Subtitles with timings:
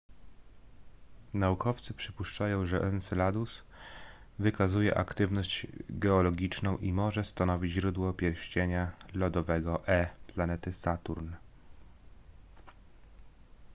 [1.33, 3.63] naukowcy przypuszczają że enceladus
[4.39, 11.27] wykazuje aktywność geologiczną i może stanowić źródło pierścienia lodowego e planety saturn